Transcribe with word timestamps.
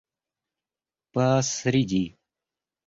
посреди 1.13 2.17